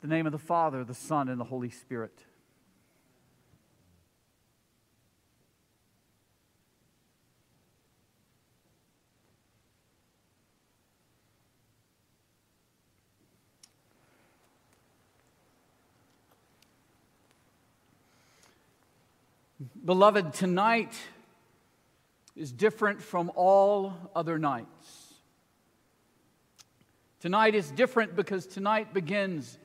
the 0.00 0.08
name 0.08 0.26
of 0.26 0.32
the 0.32 0.38
Father, 0.38 0.82
the 0.82 0.94
Son, 0.94 1.28
and 1.28 1.38
the 1.38 1.44
Holy 1.44 1.70
Spirit. 1.70 2.24
Beloved, 19.84 20.32
tonight 20.32 20.94
is 22.36 22.52
different 22.52 23.02
from 23.02 23.30
all 23.34 23.92
other 24.14 24.38
nights. 24.38 25.14
Tonight 27.20 27.54
is 27.54 27.70
different 27.70 28.16
because 28.16 28.46
tonight 28.46 28.94
begins 28.94 29.58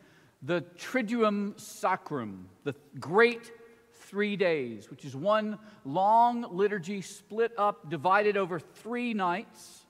the 0.46 0.62
Triduum 0.78 1.60
Sacrum, 1.60 2.48
the 2.64 2.76
great 3.00 3.52
three 3.94 4.36
days, 4.36 4.92
which 4.92 5.04
is 5.04 5.16
one 5.16 5.58
long 5.84 6.46
liturgy 6.52 7.02
split 7.02 7.52
up, 7.58 7.90
divided 7.90 8.38
over 8.38 8.60
three 8.60 9.14
nights. 9.14 9.82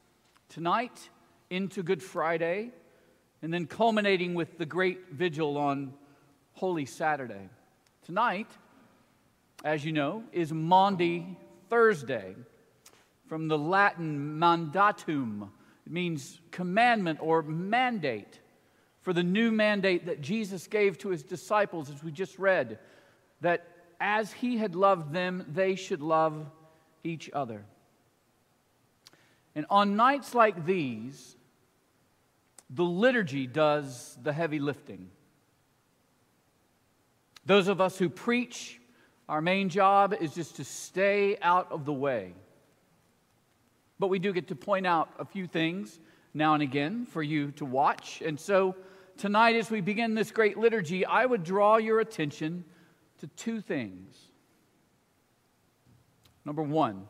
Tonight 0.47 1.09
into 1.49 1.83
Good 1.83 2.01
Friday, 2.01 2.71
and 3.41 3.53
then 3.53 3.65
culminating 3.67 4.33
with 4.33 4.57
the 4.57 4.65
great 4.65 5.11
vigil 5.11 5.57
on 5.57 5.93
Holy 6.53 6.85
Saturday. 6.85 7.49
Tonight, 8.05 8.47
as 9.65 9.83
you 9.83 9.91
know, 9.91 10.23
is 10.31 10.53
Maundy 10.53 11.37
Thursday, 11.69 12.35
from 13.27 13.49
the 13.49 13.57
Latin 13.57 14.39
mandatum. 14.39 15.49
It 15.85 15.91
means 15.91 16.39
commandment 16.51 17.19
or 17.21 17.41
mandate 17.41 18.39
for 19.05 19.13
the 19.13 19.21
new 19.21 19.51
mandate 19.51 20.07
that 20.07 20.19
Jesus 20.19 20.65
gave 20.65 20.97
to 20.97 21.09
his 21.09 21.21
disciples, 21.21 21.91
as 21.91 22.03
we 22.03 22.11
just 22.11 22.39
read, 22.39 22.79
that 23.41 23.67
as 23.99 24.33
he 24.33 24.57
had 24.57 24.73
loved 24.73 25.13
them, 25.13 25.45
they 25.47 25.75
should 25.75 26.01
love 26.01 26.49
each 27.03 27.29
other. 27.31 27.63
And 29.53 29.67
on 29.69 29.95
nights 29.95 30.33
like 30.33 30.65
these, 30.65 31.35
the 32.71 32.83
liturgy 32.83 33.45
does 33.45 34.17
the 34.23 34.33
heavy 34.33 34.57
lifting. 34.57 35.11
Those 37.45 37.67
of 37.67 37.79
us 37.79 37.99
who 37.99 38.09
preach, 38.09 38.81
our 39.29 39.39
main 39.39 39.69
job 39.69 40.15
is 40.19 40.33
just 40.33 40.55
to 40.55 40.63
stay 40.63 41.37
out 41.43 41.71
of 41.71 41.85
the 41.85 41.93
way. 41.93 42.33
But 43.99 44.07
we 44.07 44.17
do 44.17 44.33
get 44.33 44.47
to 44.47 44.55
point 44.55 44.87
out 44.87 45.09
a 45.19 45.25
few 45.25 45.45
things 45.45 45.99
now 46.33 46.55
and 46.55 46.63
again 46.63 47.05
for 47.05 47.21
you 47.21 47.51
to 47.51 47.65
watch. 47.65 48.23
And 48.25 48.39
so 48.39 48.75
tonight, 49.17 49.55
as 49.55 49.69
we 49.71 49.81
begin 49.81 50.15
this 50.15 50.31
great 50.31 50.57
liturgy, 50.57 51.05
I 51.05 51.25
would 51.25 51.43
draw 51.43 51.77
your 51.77 51.99
attention 51.99 52.65
to 53.19 53.27
two 53.27 53.61
things. 53.61 54.17
Number 56.43 56.61
one, 56.61 57.07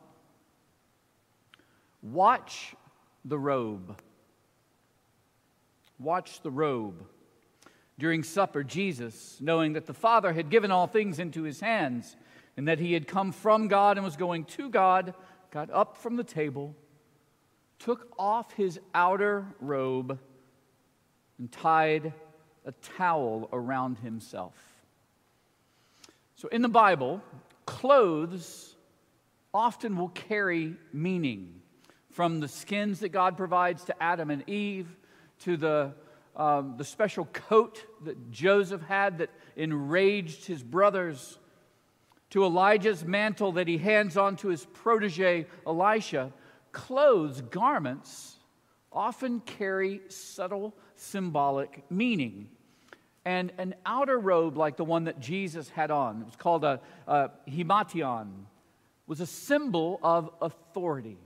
watch 2.02 2.76
the 3.26 3.38
robe. 3.38 4.00
Watch 6.00 6.42
the 6.42 6.52
robe. 6.52 7.06
During 7.98 8.23
supper, 8.23 8.64
Jesus, 8.64 9.38
knowing 9.39 9.73
that 9.73 9.86
the 9.86 9.94
Father 9.94 10.33
had 10.33 10.50
given 10.50 10.72
all 10.72 10.88
things 10.88 11.20
into 11.20 11.44
his 11.44 11.59
hands 11.59 12.16
and 12.58 12.67
that 12.67 12.80
he 12.80 12.94
had 12.94 13.08
come 13.08 13.31
from 13.31 13.67
God 13.67 13.98
and 13.98 14.06
was 14.06 14.17
going 14.17 14.45
to 14.45 14.70
God, 14.70 15.14
got 15.52 15.70
up 15.72 15.98
from 15.98 16.17
the 16.17 16.23
table, 16.23 16.76
took 17.80 18.08
off 18.17 18.53
his 18.53 18.80
outer 18.94 19.45
robe, 19.59 20.20
and 21.39 21.52
tied 21.52 22.14
a 22.66 22.72
towel 22.72 23.50
around 23.52 24.00
himself. 24.00 24.53
So 26.36 26.47
in 26.50 26.61
the 26.61 26.69
Bible, 26.69 27.22
clothes 27.66 28.76
often 29.54 29.98
will 29.98 30.10
carry 30.10 30.76
meaning 30.92 31.61
from 32.11 32.39
the 32.39 32.48
skins 32.48 32.99
that 33.02 33.10
God 33.10 33.37
provides 33.37 33.86
to 33.86 34.04
Adam 34.04 34.30
and 34.30 34.48
Eve 34.49 34.87
to 35.42 35.58
the, 35.58 35.93
um, 36.36 36.76
the 36.77 36.83
special 36.83 37.26
coat 37.26 37.83
that 38.04 38.31
Joseph 38.31 38.81
had 38.81 39.17
that 39.20 39.30
enraged 39.55 40.45
his 40.45 40.64
brothers 40.64 41.37
to 42.31 42.43
Elijah's 42.43 43.05
mantle 43.05 43.54
that 43.54 43.67
he 43.67 43.77
hands 43.77 44.17
on 44.17 44.36
to 44.37 44.49
his 44.49 44.65
protege 44.65 45.45
Elisha. 45.65 46.31
Clothes, 46.71 47.42
garments, 47.42 48.35
often 48.95 49.42
carry 49.42 50.02
subtle 50.08 50.73
symbolic 50.95 51.83
meaning. 51.92 52.50
And 53.26 53.52
an 53.58 53.76
outer 53.86 54.20
robe 54.20 54.56
like 54.56 54.78
the 54.78 54.86
one 54.86 55.06
that 55.06 55.20
Jesus 55.20 55.70
had 55.70 55.92
on, 55.92 56.22
it 56.22 56.26
was 56.26 56.36
called 56.36 56.64
a, 56.64 56.80
a 57.08 57.32
himation, 57.50 58.28
was 59.08 59.20
a 59.20 59.26
symbol 59.26 60.00
of 60.02 60.30
authority. 60.42 61.17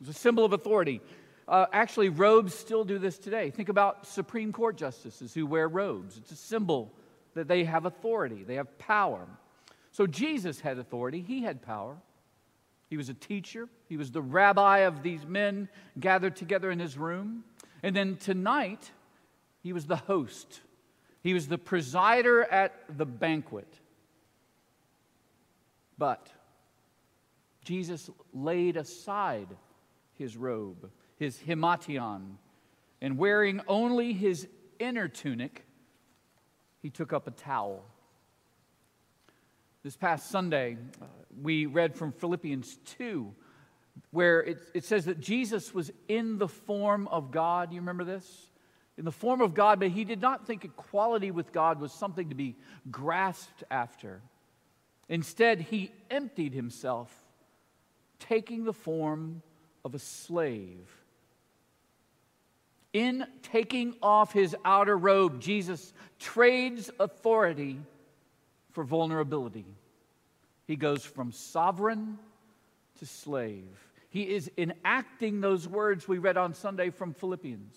was 0.00 0.08
a 0.08 0.18
symbol 0.18 0.44
of 0.44 0.52
authority. 0.52 1.00
Uh, 1.46 1.66
actually, 1.72 2.08
robes 2.08 2.54
still 2.54 2.84
do 2.84 2.98
this 2.98 3.18
today. 3.18 3.50
Think 3.50 3.68
about 3.68 4.06
Supreme 4.06 4.52
Court 4.52 4.76
justices 4.76 5.34
who 5.34 5.46
wear 5.46 5.68
robes. 5.68 6.16
It's 6.16 6.32
a 6.32 6.36
symbol 6.36 6.92
that 7.34 7.48
they 7.48 7.64
have 7.64 7.84
authority, 7.84 8.44
they 8.44 8.54
have 8.54 8.78
power. 8.78 9.26
So 9.90 10.06
Jesus 10.06 10.60
had 10.60 10.78
authority, 10.78 11.20
he 11.20 11.42
had 11.42 11.62
power. 11.62 11.96
He 12.88 12.96
was 12.96 13.08
a 13.08 13.14
teacher, 13.14 13.68
he 13.88 13.96
was 13.96 14.10
the 14.10 14.22
rabbi 14.22 14.78
of 14.78 15.02
these 15.02 15.26
men 15.26 15.68
gathered 15.98 16.36
together 16.36 16.70
in 16.70 16.78
his 16.78 16.96
room. 16.96 17.44
And 17.82 17.94
then 17.94 18.16
tonight, 18.16 18.90
he 19.62 19.72
was 19.72 19.86
the 19.86 19.96
host, 19.96 20.60
he 21.22 21.34
was 21.34 21.48
the 21.48 21.58
presider 21.58 22.44
at 22.50 22.74
the 22.96 23.06
banquet. 23.06 23.72
But 25.96 26.28
Jesus 27.64 28.10
laid 28.32 28.76
aside 28.76 29.48
his 30.18 30.36
robe, 30.36 30.90
his 31.16 31.38
himation, 31.38 32.36
and 33.00 33.18
wearing 33.18 33.60
only 33.68 34.12
his 34.12 34.48
inner 34.78 35.08
tunic, 35.08 35.64
he 36.82 36.90
took 36.90 37.12
up 37.12 37.26
a 37.26 37.30
towel. 37.30 37.84
This 39.84 39.96
past 39.98 40.30
Sunday, 40.30 40.78
we 41.42 41.66
read 41.66 41.94
from 41.94 42.10
Philippians 42.10 42.78
2 42.96 43.30
where 44.12 44.40
it, 44.40 44.62
it 44.72 44.82
says 44.82 45.04
that 45.04 45.20
Jesus 45.20 45.74
was 45.74 45.92
in 46.08 46.38
the 46.38 46.48
form 46.48 47.06
of 47.08 47.30
God. 47.30 47.70
You 47.70 47.80
remember 47.80 48.04
this? 48.04 48.48
In 48.96 49.04
the 49.04 49.12
form 49.12 49.42
of 49.42 49.52
God, 49.52 49.80
but 49.80 49.90
he 49.90 50.04
did 50.04 50.22
not 50.22 50.46
think 50.46 50.64
equality 50.64 51.30
with 51.30 51.52
God 51.52 51.80
was 51.82 51.92
something 51.92 52.30
to 52.30 52.34
be 52.34 52.56
grasped 52.90 53.62
after. 53.70 54.22
Instead, 55.10 55.60
he 55.60 55.92
emptied 56.10 56.54
himself, 56.54 57.12
taking 58.18 58.64
the 58.64 58.72
form 58.72 59.42
of 59.84 59.94
a 59.94 59.98
slave. 59.98 60.88
In 62.94 63.26
taking 63.42 63.96
off 64.00 64.32
his 64.32 64.56
outer 64.64 64.96
robe, 64.96 65.42
Jesus 65.42 65.92
trades 66.18 66.90
authority 66.98 67.80
for 68.74 68.84
vulnerability. 68.84 69.64
He 70.66 70.76
goes 70.76 71.04
from 71.04 71.32
sovereign 71.32 72.18
to 72.98 73.06
slave. 73.06 73.66
He 74.10 74.22
is 74.34 74.50
enacting 74.58 75.40
those 75.40 75.66
words 75.66 76.06
we 76.06 76.18
read 76.18 76.36
on 76.36 76.54
Sunday 76.54 76.90
from 76.90 77.14
Philippians. 77.14 77.76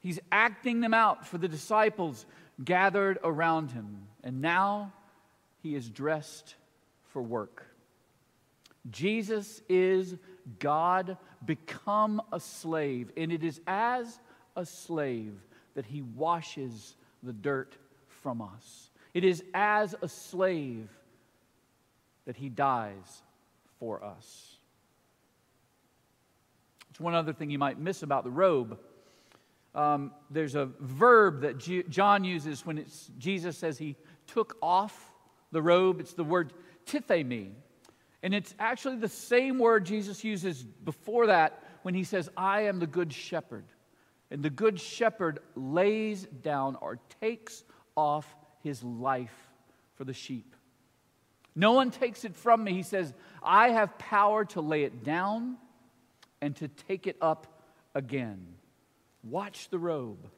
He's 0.00 0.18
acting 0.32 0.80
them 0.80 0.94
out 0.94 1.26
for 1.26 1.38
the 1.38 1.48
disciples 1.48 2.26
gathered 2.64 3.18
around 3.22 3.70
him. 3.70 4.06
And 4.24 4.40
now 4.40 4.92
he 5.62 5.74
is 5.74 5.90
dressed 5.90 6.54
for 7.12 7.22
work. 7.22 7.66
Jesus 8.90 9.62
is 9.68 10.16
God 10.58 11.16
become 11.44 12.22
a 12.32 12.38
slave, 12.38 13.10
and 13.16 13.32
it 13.32 13.42
is 13.42 13.60
as 13.66 14.20
a 14.54 14.64
slave 14.64 15.34
that 15.74 15.86
he 15.86 16.02
washes 16.02 16.96
the 17.22 17.32
dirt 17.32 17.76
from 18.06 18.40
us. 18.40 18.90
It 19.16 19.24
is 19.24 19.42
as 19.54 19.94
a 20.02 20.08
slave 20.08 20.90
that 22.26 22.36
he 22.36 22.50
dies 22.50 23.22
for 23.80 24.04
us. 24.04 24.58
It's 26.90 27.00
one 27.00 27.14
other 27.14 27.32
thing 27.32 27.48
you 27.48 27.58
might 27.58 27.78
miss 27.78 28.02
about 28.02 28.24
the 28.24 28.30
robe. 28.30 28.78
Um, 29.74 30.12
there's 30.28 30.54
a 30.54 30.66
verb 30.80 31.40
that 31.40 31.56
G- 31.56 31.84
John 31.88 32.24
uses 32.24 32.66
when 32.66 32.76
it's, 32.76 33.10
Jesus 33.16 33.56
says 33.56 33.78
he 33.78 33.96
took 34.26 34.58
off 34.60 35.14
the 35.50 35.62
robe. 35.62 35.98
It's 35.98 36.12
the 36.12 36.22
word 36.22 36.52
tithemi. 36.84 37.52
And 38.22 38.34
it's 38.34 38.54
actually 38.58 38.96
the 38.96 39.08
same 39.08 39.58
word 39.58 39.86
Jesus 39.86 40.24
uses 40.24 40.62
before 40.62 41.28
that 41.28 41.62
when 41.84 41.94
he 41.94 42.04
says, 42.04 42.28
I 42.36 42.66
am 42.66 42.80
the 42.80 42.86
good 42.86 43.14
shepherd. 43.14 43.64
And 44.30 44.42
the 44.42 44.50
good 44.50 44.78
shepherd 44.78 45.38
lays 45.54 46.26
down 46.42 46.76
or 46.82 46.98
takes 47.22 47.64
off 47.96 48.36
his 48.62 48.82
life 48.82 49.36
for 49.94 50.04
the 50.04 50.12
sheep. 50.12 50.54
No 51.54 51.72
one 51.72 51.90
takes 51.90 52.24
it 52.24 52.36
from 52.36 52.64
me. 52.64 52.74
He 52.74 52.82
says, 52.82 53.14
I 53.42 53.70
have 53.70 53.98
power 53.98 54.44
to 54.46 54.60
lay 54.60 54.84
it 54.84 55.02
down 55.02 55.56
and 56.40 56.54
to 56.56 56.68
take 56.68 57.06
it 57.06 57.16
up 57.20 57.62
again. 57.94 58.46
Watch 59.22 59.70
the 59.70 59.78
robe. 59.78 60.28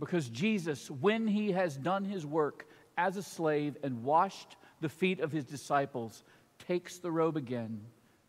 Because 0.00 0.28
Jesus, 0.28 0.90
when 0.90 1.26
he 1.26 1.52
has 1.52 1.76
done 1.76 2.04
his 2.04 2.24
work 2.24 2.66
as 2.96 3.16
a 3.16 3.22
slave 3.22 3.76
and 3.82 4.04
washed 4.04 4.56
the 4.80 4.88
feet 4.88 5.20
of 5.20 5.32
his 5.32 5.44
disciples, 5.44 6.22
takes 6.66 6.98
the 6.98 7.10
robe 7.10 7.36
again 7.36 7.80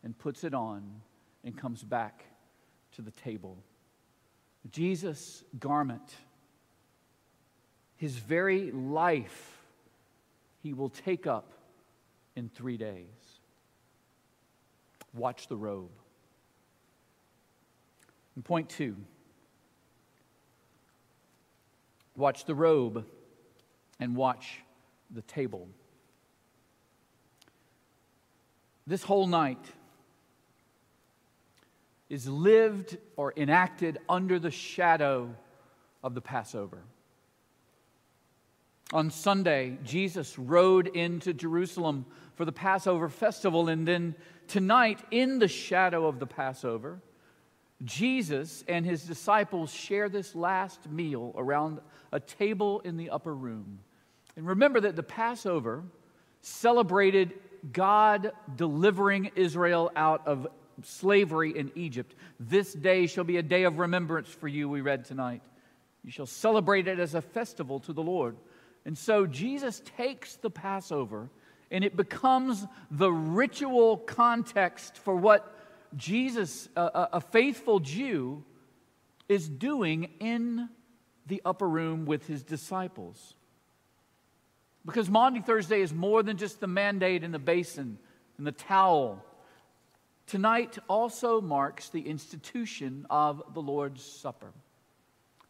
and 0.02 0.16
puts 0.18 0.44
it 0.44 0.52
on 0.52 1.00
and 1.44 1.56
comes 1.56 1.82
back 1.82 2.24
to 2.96 3.02
the 3.02 3.10
table. 3.10 3.56
Jesus' 4.70 5.42
garment, 5.58 6.14
his 8.00 8.16
very 8.16 8.70
life, 8.70 9.58
he 10.62 10.72
will 10.72 10.88
take 10.88 11.26
up 11.26 11.52
in 12.34 12.48
three 12.48 12.78
days. 12.78 13.04
Watch 15.12 15.48
the 15.48 15.56
robe. 15.56 15.90
And 18.34 18.42
point 18.42 18.70
two 18.70 18.96
watch 22.16 22.46
the 22.46 22.54
robe 22.54 23.04
and 23.98 24.16
watch 24.16 24.60
the 25.10 25.22
table. 25.22 25.68
This 28.86 29.02
whole 29.02 29.26
night 29.26 29.64
is 32.08 32.26
lived 32.26 32.96
or 33.16 33.34
enacted 33.36 33.98
under 34.08 34.38
the 34.38 34.50
shadow 34.50 35.34
of 36.02 36.14
the 36.14 36.22
Passover. 36.22 36.78
On 38.92 39.10
Sunday, 39.10 39.78
Jesus 39.84 40.36
rode 40.36 40.88
into 40.88 41.32
Jerusalem 41.32 42.06
for 42.34 42.44
the 42.44 42.52
Passover 42.52 43.08
festival, 43.08 43.68
and 43.68 43.86
then 43.86 44.16
tonight, 44.48 45.00
in 45.12 45.38
the 45.38 45.46
shadow 45.46 46.06
of 46.06 46.18
the 46.18 46.26
Passover, 46.26 47.00
Jesus 47.84 48.64
and 48.66 48.84
his 48.84 49.04
disciples 49.04 49.72
share 49.72 50.08
this 50.08 50.34
last 50.34 50.90
meal 50.90 51.32
around 51.36 51.78
a 52.12 52.18
table 52.18 52.80
in 52.80 52.96
the 52.96 53.10
upper 53.10 53.34
room. 53.34 53.78
And 54.36 54.46
remember 54.46 54.80
that 54.80 54.96
the 54.96 55.02
Passover 55.04 55.84
celebrated 56.40 57.34
God 57.72 58.32
delivering 58.56 59.30
Israel 59.36 59.92
out 59.94 60.26
of 60.26 60.48
slavery 60.82 61.56
in 61.56 61.70
Egypt. 61.74 62.14
This 62.40 62.72
day 62.72 63.06
shall 63.06 63.24
be 63.24 63.36
a 63.36 63.42
day 63.42 63.64
of 63.64 63.78
remembrance 63.78 64.28
for 64.28 64.48
you, 64.48 64.68
we 64.68 64.80
read 64.80 65.04
tonight. 65.04 65.42
You 66.02 66.10
shall 66.10 66.26
celebrate 66.26 66.88
it 66.88 66.98
as 66.98 67.14
a 67.14 67.20
festival 67.20 67.80
to 67.80 67.92
the 67.92 68.02
Lord. 68.02 68.36
And 68.84 68.96
so 68.96 69.26
Jesus 69.26 69.82
takes 69.96 70.36
the 70.36 70.50
Passover 70.50 71.30
and 71.70 71.84
it 71.84 71.96
becomes 71.96 72.66
the 72.90 73.10
ritual 73.10 73.96
context 73.96 74.96
for 74.96 75.14
what 75.14 75.54
Jesus, 75.96 76.68
a, 76.76 77.08
a 77.14 77.20
faithful 77.20 77.80
Jew, 77.80 78.44
is 79.28 79.48
doing 79.48 80.10
in 80.18 80.68
the 81.26 81.42
upper 81.44 81.68
room 81.68 82.06
with 82.06 82.26
his 82.26 82.42
disciples. 82.42 83.34
Because 84.84 85.08
Maundy 85.08 85.40
Thursday 85.40 85.80
is 85.80 85.92
more 85.92 86.22
than 86.22 86.36
just 86.36 86.58
the 86.58 86.66
mandate 86.66 87.22
and 87.22 87.32
the 87.32 87.38
basin 87.38 87.98
and 88.38 88.46
the 88.46 88.52
towel. 88.52 89.24
Tonight 90.26 90.78
also 90.88 91.40
marks 91.40 91.90
the 91.90 92.00
institution 92.00 93.06
of 93.10 93.42
the 93.52 93.60
Lord's 93.60 94.02
Supper, 94.02 94.52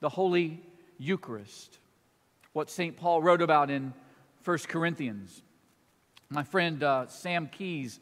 the 0.01 0.09
Holy 0.09 0.63
Eucharist, 0.99 1.79
what 2.53 2.71
St. 2.71 2.97
Paul 2.97 3.23
wrote 3.23 3.43
about 3.43 3.71
in 3.71 3.93
1 4.45 4.59
Corinthians. 4.69 5.43
My 6.31 6.43
friend 6.43 6.83
uh, 6.83 7.07
Sam 7.07 7.47
Keys 7.47 8.01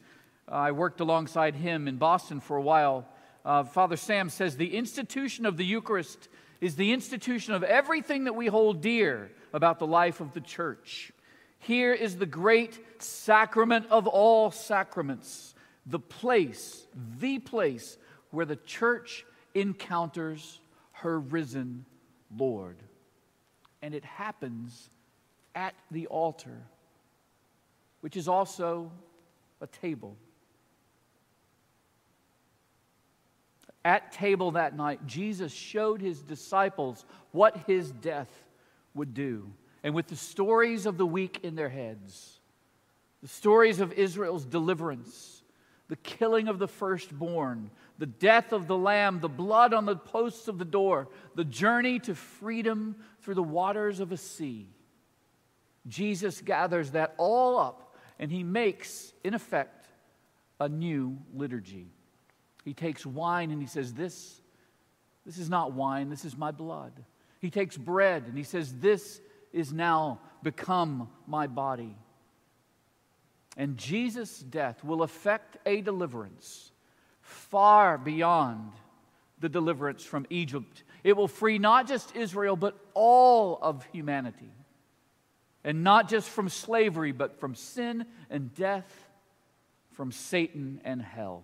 uh, 0.51 0.55
I 0.55 0.71
worked 0.71 0.99
alongside 0.99 1.55
him 1.55 1.87
in 1.87 1.97
Boston 1.97 2.39
for 2.39 2.57
a 2.57 2.61
while. 2.61 3.07
Uh, 3.45 3.63
Father 3.63 3.97
Sam 3.97 4.29
says 4.29 4.57
the 4.57 4.75
institution 4.75 5.45
of 5.45 5.57
the 5.57 5.65
Eucharist 5.65 6.27
is 6.59 6.75
the 6.75 6.91
institution 6.91 7.53
of 7.53 7.63
everything 7.63 8.23
that 8.23 8.33
we 8.33 8.47
hold 8.47 8.81
dear 8.81 9.31
about 9.53 9.79
the 9.79 9.87
life 9.87 10.21
of 10.21 10.33
the 10.33 10.41
church. 10.41 11.11
Here 11.59 11.93
is 11.93 12.17
the 12.17 12.25
great 12.25 12.79
sacrament 13.01 13.85
of 13.91 14.07
all 14.07 14.49
sacraments, 14.49 15.53
the 15.85 15.99
place, 15.99 16.87
the 17.19 17.39
place 17.39 17.97
where 18.31 18.45
the 18.45 18.55
church 18.55 19.25
encounters 19.53 20.59
her 20.93 21.19
risen 21.19 21.85
Lord. 22.35 22.77
And 23.81 23.93
it 23.93 24.03
happens 24.03 24.89
at 25.55 25.73
the 25.91 26.07
altar, 26.07 26.61
which 28.01 28.17
is 28.17 28.27
also 28.27 28.91
a 29.61 29.67
table. 29.67 30.15
At 33.85 34.11
table 34.11 34.51
that 34.51 34.75
night, 34.75 35.05
Jesus 35.07 35.53
showed 35.53 36.01
his 36.01 36.21
disciples 36.21 37.05
what 37.31 37.57
his 37.65 37.91
death 37.91 38.29
would 38.93 39.13
do. 39.13 39.51
And 39.83 39.95
with 39.95 40.07
the 40.07 40.15
stories 40.15 40.85
of 40.85 40.97
the 40.97 41.05
week 41.05 41.39
in 41.43 41.55
their 41.55 41.69
heads, 41.69 42.39
the 43.21 43.27
stories 43.27 43.79
of 43.79 43.93
Israel's 43.93 44.45
deliverance, 44.45 45.38
the 45.89 45.97
killing 45.97 46.47
of 46.47 46.59
the 46.59 46.67
firstborn, 46.67 47.69
the 47.97 48.05
death 48.05 48.53
of 48.53 48.67
the 48.67 48.77
lamb, 48.77 49.19
the 49.19 49.27
blood 49.27 49.73
on 49.73 49.85
the 49.85 49.95
posts 49.95 50.47
of 50.47 50.57
the 50.57 50.65
door, 50.65 51.09
the 51.35 51.43
journey 51.43 51.99
to 51.99 52.15
freedom 52.15 52.95
through 53.21 53.33
the 53.33 53.43
waters 53.43 53.99
of 53.99 54.11
a 54.11 54.17
sea, 54.17 54.69
Jesus 55.87 56.41
gathers 56.41 56.91
that 56.91 57.15
all 57.17 57.57
up 57.57 57.95
and 58.19 58.31
he 58.31 58.43
makes, 58.43 59.13
in 59.23 59.33
effect, 59.33 59.87
a 60.59 60.69
new 60.69 61.17
liturgy. 61.33 61.87
He 62.65 62.73
takes 62.73 63.05
wine 63.05 63.49
and 63.49 63.61
he 63.61 63.67
says, 63.67 63.93
This, 63.93 64.41
this 65.25 65.37
is 65.37 65.49
not 65.49 65.73
wine, 65.73 66.09
this 66.09 66.25
is 66.25 66.37
my 66.37 66.51
blood. 66.51 66.91
He 67.39 67.49
takes 67.49 67.77
bread 67.77 68.25
and 68.27 68.37
he 68.37 68.43
says, 68.43 68.73
This 68.75 69.21
is 69.53 69.73
now 69.73 70.19
become 70.43 71.09
my 71.25 71.47
body. 71.47 71.97
And 73.57 73.77
Jesus' 73.77 74.39
death 74.39 74.83
will 74.83 75.03
effect 75.03 75.57
a 75.65 75.81
deliverance 75.81 76.71
far 77.21 77.97
beyond 77.97 78.71
the 79.39 79.49
deliverance 79.49 80.03
from 80.03 80.25
Egypt. 80.29 80.83
It 81.03 81.15
will 81.15 81.27
free 81.27 81.57
not 81.59 81.87
just 81.87 82.15
Israel, 82.15 82.55
but 82.55 82.77
all 82.93 83.57
of 83.61 83.85
humanity. 83.91 84.51
And 85.63 85.83
not 85.83 86.09
just 86.09 86.29
from 86.29 86.49
slavery, 86.49 87.11
but 87.11 87.39
from 87.39 87.55
sin 87.55 88.05
and 88.29 88.53
death, 88.53 89.09
from 89.91 90.11
Satan 90.11 90.81
and 90.85 91.01
hell. 91.01 91.43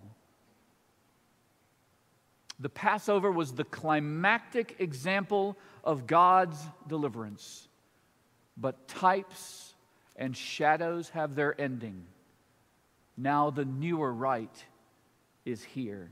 The 2.58 2.70
Passover 2.70 3.30
was 3.30 3.52
the 3.52 3.64
climactic 3.64 4.76
example 4.78 5.58
of 5.84 6.06
God's 6.06 6.58
deliverance. 6.88 7.68
But 8.56 8.88
types 8.88 9.74
and 10.16 10.36
shadows 10.36 11.10
have 11.10 11.34
their 11.34 11.58
ending. 11.60 12.04
Now 13.16 13.50
the 13.50 13.64
newer 13.64 14.12
rite 14.12 14.64
is 15.44 15.62
here. 15.62 16.10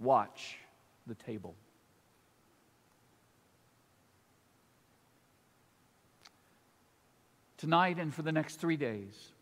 Watch 0.00 0.58
the 1.06 1.14
table. 1.14 1.54
Tonight 7.58 7.98
and 7.98 8.12
for 8.14 8.22
the 8.22 8.32
next 8.32 8.56
three 8.56 8.76
days, 8.76 9.32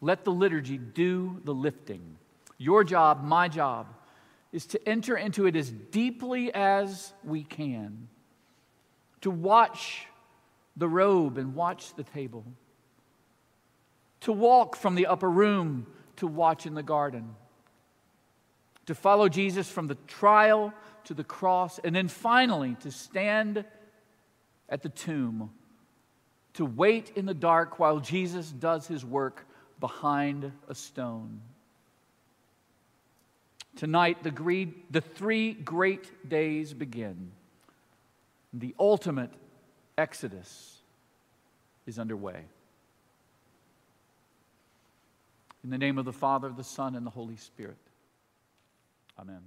let 0.00 0.24
the 0.24 0.30
liturgy 0.30 0.78
do 0.78 1.40
the 1.44 1.54
lifting. 1.54 2.16
Your 2.58 2.84
job, 2.84 3.24
my 3.24 3.48
job, 3.48 3.88
is 4.52 4.66
to 4.66 4.88
enter 4.88 5.16
into 5.16 5.46
it 5.46 5.56
as 5.56 5.70
deeply 5.70 6.54
as 6.54 7.12
we 7.24 7.42
can, 7.42 8.08
to 9.22 9.30
watch 9.30 10.06
the 10.76 10.88
robe 10.88 11.38
and 11.38 11.54
watch 11.54 11.94
the 11.94 12.02
table, 12.02 12.44
to 14.20 14.32
walk 14.32 14.76
from 14.76 14.94
the 14.94 15.06
upper 15.06 15.30
room 15.30 15.86
to 16.16 16.26
watch 16.26 16.66
in 16.66 16.74
the 16.74 16.82
garden, 16.82 17.34
to 18.86 18.94
follow 18.94 19.28
Jesus 19.28 19.70
from 19.70 19.86
the 19.86 19.96
trial 20.06 20.72
to 21.04 21.14
the 21.14 21.24
cross, 21.24 21.78
and 21.84 21.94
then 21.94 22.08
finally 22.08 22.76
to 22.80 22.90
stand 22.90 23.64
at 24.68 24.82
the 24.82 24.88
tomb, 24.88 25.50
to 26.54 26.64
wait 26.64 27.12
in 27.14 27.26
the 27.26 27.34
dark 27.34 27.78
while 27.78 28.00
Jesus 28.00 28.50
does 28.50 28.86
his 28.86 29.04
work 29.04 29.46
behind 29.78 30.52
a 30.68 30.74
stone. 30.74 31.40
Tonight, 33.76 34.22
the, 34.22 34.30
greed, 34.30 34.72
the 34.90 35.02
three 35.02 35.52
great 35.52 36.28
days 36.28 36.72
begin. 36.72 37.30
The 38.54 38.74
ultimate 38.78 39.30
exodus 39.98 40.78
is 41.86 41.98
underway. 41.98 42.44
In 45.64 45.70
the 45.70 45.78
name 45.78 45.98
of 45.98 46.04
the 46.04 46.12
Father, 46.12 46.52
the 46.56 46.64
Son, 46.64 46.94
and 46.94 47.04
the 47.04 47.10
Holy 47.10 47.36
Spirit. 47.36 47.76
Amen. 49.18 49.42